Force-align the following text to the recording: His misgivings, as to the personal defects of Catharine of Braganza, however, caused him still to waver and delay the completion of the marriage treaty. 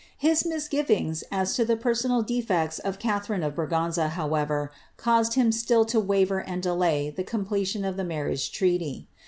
His 0.17 0.47
misgivings, 0.47 1.23
as 1.31 1.53
to 1.53 1.63
the 1.63 1.77
personal 1.77 2.23
defects 2.23 2.79
of 2.79 2.97
Catharine 2.97 3.43
of 3.43 3.53
Braganza, 3.53 4.07
however, 4.09 4.71
caused 4.97 5.35
him 5.35 5.51
still 5.51 5.85
to 5.85 5.99
waver 5.99 6.41
and 6.41 6.63
delay 6.63 7.11
the 7.11 7.23
completion 7.23 7.85
of 7.85 7.97
the 7.97 8.03
marriage 8.03 8.51
treaty. 8.51 9.07